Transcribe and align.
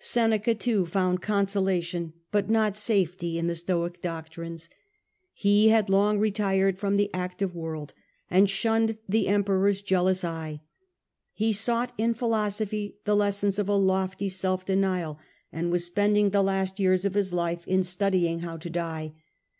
Seneca, 0.00 0.52
too, 0.52 0.84
found 0.84 1.22
consolation 1.22 2.12
but 2.32 2.50
not 2.50 2.74
safety 2.74 3.38
in 3.38 3.46
the 3.46 3.54
Stoic 3.54 4.02
doctrines. 4.02 4.68
He 5.32 5.68
had 5.68 5.88
long 5.88 6.18
retired 6.18 6.76
from 6.76 6.96
the 6.96 7.08
active 7.14 7.50
of 7.50 7.52
Seneca 7.52 7.58
world, 7.60 7.94
and 8.28 8.50
shunned 8.50 8.98
the 9.08 9.28
EmperoPs 9.28 9.84
jealous 9.84 10.24
(a.d. 10.24 10.60
65), 11.36 11.56
sought 11.56 11.92
in 11.98 12.14
philosophy 12.14 12.96
the 13.04 13.14
les 13.14 13.40
wns 13.40 13.60
of 13.60 13.68
a 13.68 13.76
lofty 13.76 14.28
self 14.28 14.64
denial, 14.66 15.20
and 15.52 15.70
was 15.70 15.84
spending 15.84 16.30
the 16.30 16.42
last 16.42 16.74
4.D. 16.74 16.82
54 16.82 16.82
68 16.82 16.82
Nero. 16.82 16.90
rrS 16.90 16.90
years 16.96 17.04
of 17.04 17.14
his 17.14 17.32
life 17.32 17.68
in 17.68 17.82
studying 17.84 18.40
how 18.40 18.56
to 18.56 18.68
die. 18.70 19.12